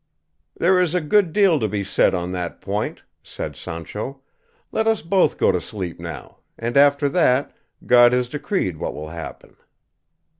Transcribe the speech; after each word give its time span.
"There 0.57 0.79
is 0.79 0.95
a 0.95 0.99
good 0.99 1.31
deal 1.31 1.59
to 1.59 1.67
be 1.67 1.83
said 1.83 2.15
on 2.15 2.31
that 2.31 2.59
point," 2.59 3.03
said 3.21 3.55
Sancho; 3.55 4.21
"let 4.71 4.87
us 4.87 5.03
both 5.03 5.37
go 5.37 5.51
to 5.51 5.61
sleep 5.61 5.99
now, 5.99 6.39
and 6.57 6.75
after 6.75 7.07
that, 7.09 7.53
God 7.85 8.11
has 8.11 8.27
decreed 8.27 8.77
what 8.77 8.95
will 8.95 9.09
happen. 9.09 9.57